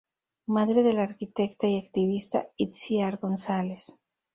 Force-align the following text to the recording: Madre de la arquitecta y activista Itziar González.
Madre 0.47 0.81
de 0.81 0.93
la 0.93 1.03
arquitecta 1.03 1.67
y 1.67 1.77
activista 1.77 2.47
Itziar 2.57 3.17
González. 3.19 3.99